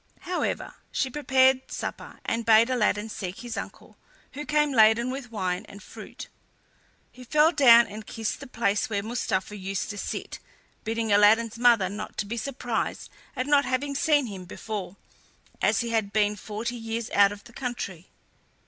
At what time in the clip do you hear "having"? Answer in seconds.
13.65-13.93